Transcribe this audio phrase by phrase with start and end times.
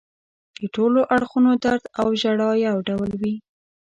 [0.59, 3.35] د ټولو اړخونو درد او ژړا یو ډول وي.